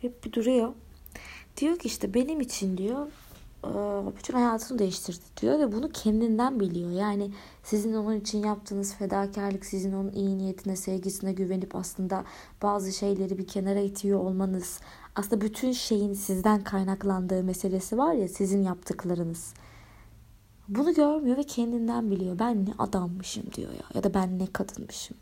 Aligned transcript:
Hep 0.00 0.24
bir 0.24 0.32
duruyor. 0.32 0.72
Diyor 1.56 1.78
ki 1.78 1.88
işte 1.88 2.14
benim 2.14 2.40
için 2.40 2.76
diyor 2.78 3.06
bütün 4.16 4.34
hayatını 4.34 4.78
değiştirdi 4.78 5.24
diyor 5.40 5.58
ve 5.58 5.72
bunu 5.72 5.88
kendinden 5.92 6.60
biliyor. 6.60 6.90
Yani 6.90 7.30
sizin 7.64 7.94
onun 7.94 8.20
için 8.20 8.44
yaptığınız 8.44 8.94
fedakarlık, 8.94 9.66
sizin 9.66 9.92
onun 9.92 10.12
iyi 10.12 10.38
niyetine, 10.38 10.76
sevgisine 10.76 11.32
güvenip 11.32 11.76
aslında 11.76 12.24
bazı 12.62 12.92
şeyleri 12.92 13.38
bir 13.38 13.46
kenara 13.46 13.80
itiyor 13.80 14.20
olmanız, 14.20 14.80
aslında 15.16 15.40
bütün 15.40 15.72
şeyin 15.72 16.14
sizden 16.14 16.64
kaynaklandığı 16.64 17.42
meselesi 17.42 17.98
var 17.98 18.12
ya 18.12 18.28
sizin 18.28 18.62
yaptıklarınız. 18.62 19.54
Bunu 20.68 20.94
görmüyor 20.94 21.36
ve 21.36 21.44
kendinden 21.44 22.10
biliyor. 22.10 22.38
Ben 22.38 22.66
ne 22.66 22.70
adammışım 22.78 23.44
diyor 23.56 23.72
ya 23.72 23.84
ya 23.94 24.02
da 24.02 24.14
ben 24.14 24.38
ne 24.38 24.46
kadınmışım. 24.46 25.16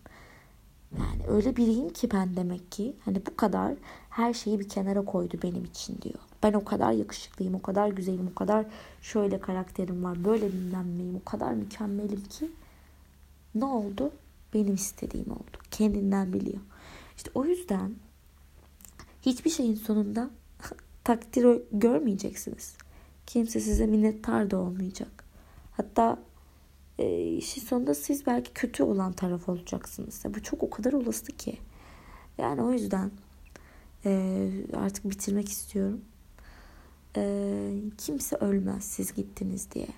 Yani 0.98 1.26
öyle 1.28 1.56
biriyim 1.56 1.88
ki 1.88 2.08
ben 2.10 2.36
demek 2.36 2.72
ki 2.72 2.96
hani 3.04 3.26
bu 3.26 3.36
kadar 3.36 3.74
her 4.10 4.34
şeyi 4.34 4.60
bir 4.60 4.68
kenara 4.68 5.04
koydu 5.04 5.38
benim 5.42 5.64
için 5.64 5.98
diyor. 6.02 6.18
Ben 6.42 6.52
o 6.52 6.64
kadar 6.64 6.92
yakışıklıyım, 6.92 7.54
o 7.54 7.62
kadar 7.62 7.88
güzelim, 7.88 8.28
o 8.32 8.34
kadar 8.34 8.66
şöyle 9.02 9.40
karakterim 9.40 10.04
var, 10.04 10.24
böyle 10.24 10.52
bilmem 10.52 10.98
neyim, 10.98 11.16
o 11.16 11.30
kadar 11.30 11.52
mükemmelim 11.52 12.24
ki 12.24 12.50
ne 13.54 13.64
oldu? 13.64 14.10
Benim 14.54 14.74
istediğim 14.74 15.30
oldu. 15.30 15.58
Kendinden 15.70 16.32
biliyor. 16.32 16.60
İşte 17.16 17.30
o 17.34 17.44
yüzden 17.44 17.94
hiçbir 19.22 19.50
şeyin 19.50 19.74
sonunda 19.74 20.30
takdir 21.04 21.62
görmeyeceksiniz. 21.72 22.74
Kimse 23.26 23.60
size 23.60 23.86
minnettar 23.86 24.50
da 24.50 24.58
olmayacak. 24.58 25.24
Hatta 25.72 26.18
e, 26.98 27.32
işin 27.32 27.60
sonunda 27.60 27.94
siz 27.94 28.26
belki 28.26 28.52
kötü 28.52 28.82
olan 28.82 29.12
taraf 29.12 29.48
olacaksınız. 29.48 30.24
Ya 30.24 30.34
bu 30.34 30.42
çok 30.42 30.62
o 30.62 30.70
kadar 30.70 30.92
olası 30.92 31.32
ki. 31.32 31.58
Yani 32.38 32.62
o 32.62 32.72
yüzden 32.72 33.10
e, 34.04 34.50
artık 34.76 35.10
bitirmek 35.10 35.48
istiyorum. 35.48 36.00
E, 37.16 37.72
kimse 37.98 38.36
ölmez 38.36 38.84
siz 38.84 39.14
gittiniz 39.14 39.68
diye. 39.72 39.88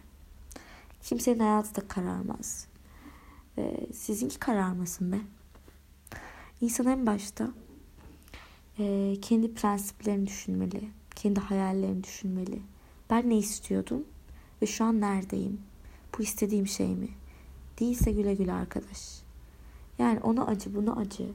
Kimsenin 1.02 1.38
hayatı 1.38 1.82
da 1.82 1.88
kararmaz. 1.88 2.66
E, 3.58 3.86
sizinki 3.92 4.38
kararmasın 4.38 5.12
be. 5.12 5.18
İnsan 6.60 6.86
en 6.86 7.06
başta 7.06 7.48
e, 8.78 9.14
kendi 9.22 9.54
prensiplerini 9.54 10.26
düşünmeli. 10.26 10.88
Kendi 11.14 11.40
hayallerini 11.40 12.04
düşünmeli. 12.04 12.62
Ben 13.10 13.30
ne 13.30 13.38
istiyordum 13.38 14.04
ve 14.62 14.66
şu 14.66 14.84
an 14.84 15.00
neredeyim? 15.00 15.60
Bu 16.18 16.22
istediğim 16.22 16.66
şey 16.66 16.94
mi? 16.94 17.08
Değilse 17.80 18.12
güle 18.12 18.34
güle 18.34 18.52
arkadaş. 18.52 19.22
Yani 19.98 20.20
ona 20.20 20.46
acı, 20.46 20.74
buna 20.74 20.96
acı. 20.96 21.28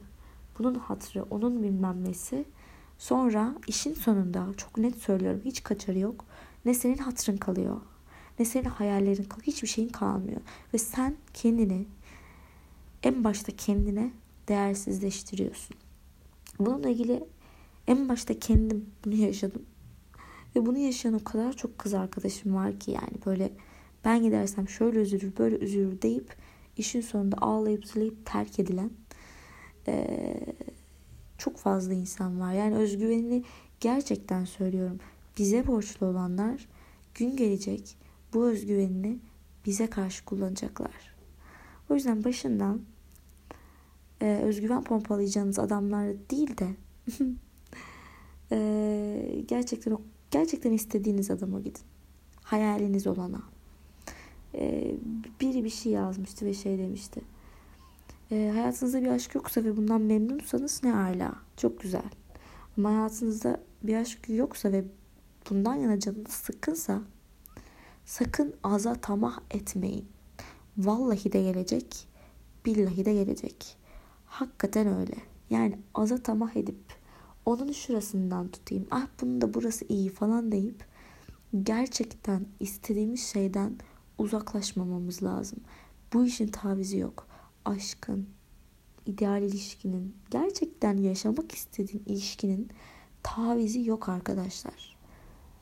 Bunun 0.58 0.74
hatırı, 0.74 1.22
onun 1.22 1.62
bilmem 1.62 2.04
nesi. 2.04 2.44
Sonra 2.98 3.54
işin 3.66 3.94
sonunda 3.94 4.46
çok 4.56 4.78
net 4.78 4.96
söylüyorum 4.96 5.40
hiç 5.44 5.62
kaçarı 5.62 5.98
yok. 5.98 6.24
Ne 6.64 6.74
senin 6.74 6.98
hatırın 6.98 7.36
kalıyor. 7.36 7.80
Ne 8.38 8.44
senin 8.44 8.64
hayallerin 8.64 9.24
kalıyor. 9.24 9.46
Hiçbir 9.46 9.68
şeyin 9.68 9.88
kalmıyor. 9.88 10.40
Ve 10.74 10.78
sen 10.78 11.16
kendini 11.34 11.86
en 13.02 13.24
başta 13.24 13.56
kendine 13.56 14.12
değersizleştiriyorsun. 14.48 15.76
Bununla 16.58 16.88
ilgili 16.88 17.24
en 17.86 18.08
başta 18.08 18.38
kendim 18.38 18.86
bunu 19.04 19.14
yaşadım. 19.14 19.62
Ve 20.56 20.66
bunu 20.66 20.78
yaşayan 20.78 21.14
o 21.14 21.24
kadar 21.24 21.52
çok 21.52 21.78
kız 21.78 21.94
arkadaşım 21.94 22.54
var 22.54 22.78
ki 22.80 22.90
yani 22.90 23.18
böyle 23.26 23.52
ben 24.04 24.22
gidersem 24.22 24.68
şöyle 24.68 24.98
üzülür 24.98 25.36
böyle 25.38 25.56
üzülür 25.56 26.02
deyip 26.02 26.36
işin 26.76 27.00
sonunda 27.00 27.36
ağlayıp 27.36 27.86
zırlayıp 27.86 28.26
terk 28.26 28.58
edilen 28.58 28.90
ee, 29.88 30.36
çok 31.38 31.56
fazla 31.56 31.92
insan 31.92 32.40
var. 32.40 32.52
Yani 32.52 32.76
özgüvenini 32.76 33.44
gerçekten 33.80 34.44
söylüyorum. 34.44 34.98
Bize 35.38 35.66
borçlu 35.66 36.06
olanlar 36.06 36.68
gün 37.14 37.36
gelecek 37.36 37.96
bu 38.34 38.46
özgüvenini 38.46 39.18
bize 39.66 39.86
karşı 39.86 40.24
kullanacaklar. 40.24 41.14
O 41.90 41.94
yüzden 41.94 42.24
başından 42.24 42.80
e, 44.22 44.40
özgüven 44.44 44.84
pompalayacağınız 44.84 45.58
adamlar 45.58 46.08
değil 46.30 46.58
de 46.58 46.68
e, 48.52 49.42
gerçekten 49.48 49.98
gerçekten 50.30 50.72
istediğiniz 50.72 51.30
adama 51.30 51.60
gidin. 51.60 51.82
Hayaliniz 52.42 53.06
olana. 53.06 53.53
E, 54.54 54.94
biri 55.40 55.64
bir 55.64 55.70
şey 55.70 55.92
yazmıştı 55.92 56.46
ve 56.46 56.54
şey 56.54 56.78
demişti. 56.78 57.20
E, 58.30 58.50
hayatınızda 58.54 59.02
bir 59.02 59.08
aşk 59.08 59.34
yoksa 59.34 59.64
ve 59.64 59.76
bundan 59.76 60.00
memnunsanız 60.00 60.80
ne 60.84 60.90
hala. 60.90 61.34
Çok 61.56 61.80
güzel. 61.80 62.10
Ama 62.78 62.88
hayatınızda 62.90 63.60
bir 63.82 63.96
aşk 63.96 64.18
yoksa 64.28 64.72
ve 64.72 64.84
bundan 65.50 65.74
yana 65.74 66.00
canınız 66.00 66.32
sıkınsa 66.32 67.02
sakın 68.04 68.54
aza 68.62 68.94
tamah 68.94 69.38
etmeyin. 69.50 70.08
Vallahi 70.78 71.32
de 71.32 71.42
gelecek, 71.42 72.08
billahi 72.66 73.04
de 73.04 73.14
gelecek. 73.14 73.76
Hakikaten 74.26 74.86
öyle. 74.86 75.16
Yani 75.50 75.78
aza 75.94 76.22
tamah 76.22 76.56
edip 76.56 76.80
onun 77.46 77.72
şurasından 77.72 78.48
tutayım. 78.48 78.86
Ah 78.90 79.06
bunun 79.20 79.40
da 79.40 79.54
burası 79.54 79.84
iyi 79.88 80.08
falan 80.08 80.52
deyip 80.52 80.84
gerçekten 81.62 82.46
istediğimiz 82.60 83.26
şeyden 83.26 83.76
uzaklaşmamamız 84.18 85.22
lazım. 85.22 85.58
Bu 86.12 86.24
işin 86.24 86.48
tavizi 86.48 86.98
yok. 86.98 87.26
Aşkın, 87.64 88.28
ideal 89.06 89.42
ilişkinin, 89.42 90.16
gerçekten 90.30 90.96
yaşamak 90.96 91.52
istediğin 91.52 92.02
ilişkinin 92.06 92.68
tavizi 93.22 93.88
yok 93.88 94.08
arkadaşlar. 94.08 94.96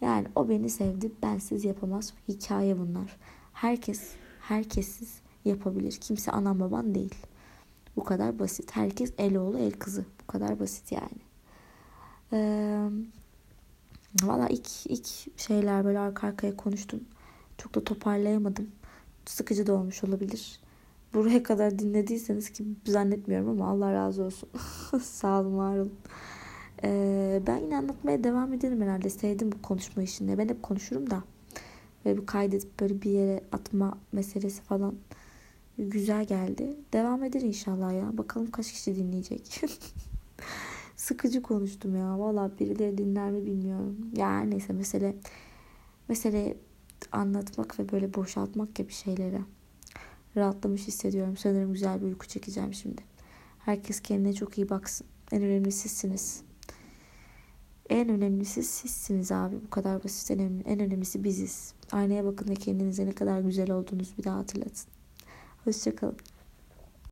Yani 0.01 0.27
o 0.37 0.49
beni 0.49 0.71
sevdi, 0.71 1.13
bensiz 1.23 1.65
yapamaz. 1.65 2.15
Hikaye 2.29 2.79
bunlar. 2.79 3.17
Herkes, 3.53 4.11
herkessiz 4.41 5.21
yapabilir. 5.45 5.93
Kimse 6.01 6.33
anan 6.33 6.61
baban 6.61 6.95
değil. 6.95 7.15
Bu 7.97 8.05
kadar 8.05 8.39
basit. 8.39 8.77
Herkes 8.77 9.13
el 9.19 9.37
oğlu 9.37 9.59
el 9.59 9.73
kızı. 9.73 10.05
Bu 10.23 10.27
kadar 10.27 10.61
basit 10.61 10.93
yani. 10.93 11.21
Ee, 12.33 12.89
Valla 14.23 14.49
ilk, 14.49 14.87
ilk 14.87 15.07
şeyler 15.41 15.85
böyle 15.85 15.99
arka 15.99 16.27
arkaya 16.27 16.57
konuştum. 16.57 17.01
Çok 17.59 17.75
da 17.75 17.85
toparlayamadım. 17.85 18.71
Sıkıcı 19.27 19.67
da 19.67 19.73
olmuş 19.73 20.05
olabilir. 20.05 20.61
Buraya 21.15 21.43
kadar 21.43 21.79
dinlediyseniz 21.79 22.51
ki 22.51 22.65
zannetmiyorum 22.87 23.49
ama 23.49 23.69
Allah 23.69 23.93
razı 23.93 24.23
olsun. 24.23 24.49
Sağ 25.03 25.41
olun, 25.41 25.59
var 25.59 25.77
olun. 25.77 25.93
Ee, 26.85 27.43
ben 27.47 27.57
yine 27.57 27.77
anlatmaya 27.77 28.25
devam 28.25 28.53
ederim 28.53 28.83
herhalde. 28.83 29.11
Sevdim 29.11 29.53
bu 29.53 29.63
konuşma 29.63 30.03
işini. 30.03 30.39
Ben 30.39 30.49
hep 30.49 30.63
konuşurum 30.63 31.11
da. 31.11 31.23
Böyle 32.05 32.21
bir 32.21 32.27
kaydedip 32.27 32.81
böyle 32.81 33.03
bir 33.03 33.11
yere 33.11 33.41
atma 33.53 33.99
meselesi 34.13 34.63
falan 34.63 34.95
güzel 35.79 36.25
geldi. 36.25 36.77
Devam 36.93 37.25
eder 37.25 37.41
inşallah 37.41 37.93
ya. 37.93 38.19
Bakalım 38.19 38.51
kaç 38.51 38.73
kişi 38.73 38.97
dinleyecek. 38.97 39.61
Sıkıcı 40.97 41.43
konuştum 41.43 41.97
ya. 41.97 42.19
Valla 42.19 42.51
birileri 42.61 42.99
dinler 42.99 43.31
mi 43.31 43.47
bilmiyorum. 43.47 43.97
Yani 44.17 44.51
neyse 44.51 44.73
mesele 44.73 45.17
mesele 46.09 46.57
anlatmak 47.13 47.79
ve 47.79 47.93
böyle 47.93 48.15
boşaltmak 48.15 48.75
gibi 48.75 48.93
şeylere 48.93 49.41
rahatlamış 50.37 50.87
hissediyorum. 50.87 51.37
Sanırım 51.37 51.73
güzel 51.73 52.01
bir 52.01 52.07
uyku 52.07 52.29
çekeceğim 52.29 52.75
şimdi. 52.75 53.03
Herkes 53.59 54.01
kendine 54.01 54.33
çok 54.33 54.59
iyi 54.59 54.69
baksın. 54.69 55.07
En 55.33 55.43
önemlisi 55.43 55.89
sizsiniz. 55.89 56.43
En 57.91 58.09
önemlisi 58.09 58.63
sizsiniz 58.63 59.33
abi. 59.33 59.57
Bu 59.67 59.71
kadar 59.71 60.05
basit. 60.05 60.31
En, 60.31 60.39
önemli, 60.39 60.63
en 60.63 60.81
önemlisi 60.81 61.25
biziz. 61.25 61.75
Aynaya 61.93 62.25
bakın 62.25 62.49
ve 62.49 62.55
kendinize 62.55 63.07
ne 63.07 63.13
kadar 63.13 63.41
güzel 63.41 63.71
olduğunuzu 63.71 64.17
bir 64.19 64.25
daha 64.25 64.39
hatırlatın. 64.39 64.87
Hoşçakalın. 65.65 66.17